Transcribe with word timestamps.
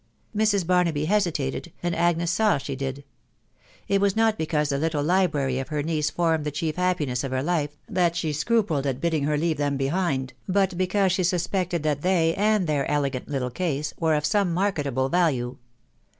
Mrs. 0.35 0.65
Barnaby 0.65 1.05
hesitated, 1.05 1.71
and 1.83 1.95
Agnes 1.95 2.31
saw 2.31 2.57
she 2.57 2.75
did. 2.75 3.03
It 3.87 4.01
was 4.01 4.15
not 4.15 4.35
because 4.35 4.69
the 4.69 4.79
little 4.79 5.03
library 5.03 5.59
of 5.59 5.67
her 5.67 5.83
niece 5.83 6.09
formed 6.09 6.43
the 6.43 6.49
chief 6.49 6.75
happiness 6.77 7.23
of 7.23 7.29
her 7.31 7.43
life 7.43 7.77
that 7.87 8.15
she 8.15 8.33
scrupled 8.33 8.87
at 8.87 8.99
bidding 8.99 9.25
her 9.25 9.37
leave 9.37 9.57
them 9.57 9.77
behind, 9.77 10.33
but 10.49 10.75
because 10.75 11.11
she 11.11 11.23
suspected 11.23 11.83
that 11.83 12.01
they, 12.01 12.33
and 12.33 12.65
their 12.65 12.89
elegant 12.89 13.27
little 13.27 13.51
case, 13.51 13.93
were 13.99 14.15
of 14.15 14.25
some 14.25 14.51
marketable 14.51 15.07
value 15.07 15.57